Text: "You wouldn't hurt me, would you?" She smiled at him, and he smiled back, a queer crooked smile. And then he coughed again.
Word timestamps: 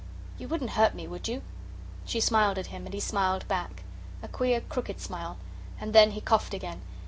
"You 0.39 0.47
wouldn't 0.47 0.71
hurt 0.71 0.95
me, 0.95 1.07
would 1.07 1.27
you?" 1.27 1.43
She 2.05 2.19
smiled 2.21 2.57
at 2.57 2.65
him, 2.73 2.85
and 2.85 2.93
he 2.95 2.99
smiled 2.99 3.47
back, 3.47 3.83
a 4.23 4.27
queer 4.27 4.61
crooked 4.61 4.99
smile. 4.99 5.37
And 5.79 5.93
then 5.93 6.09
he 6.09 6.21
coughed 6.21 6.55
again. 6.55 6.81